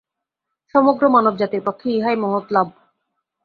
সমগ্র 0.75 1.03
মানবজাতির 1.09 1.61
পক্ষে 1.65 1.87
ইহাই 1.89 2.15
মহৎ 2.15 2.45
লাভ। 2.51 2.67